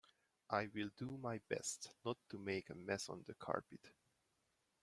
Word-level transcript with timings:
I'll 0.49 0.89
do 0.97 1.19
my 1.21 1.37
best 1.47 1.91
not 2.03 2.17
to 2.29 2.39
make 2.39 2.71
a 2.71 2.73
mess 2.73 3.07
on 3.07 3.23
the 3.27 3.35
carpet. 3.35 3.91